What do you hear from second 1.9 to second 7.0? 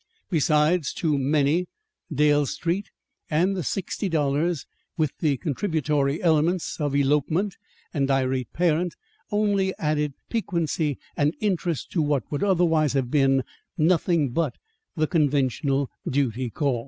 Dale Street and the sixty dollars, with the contributory elements of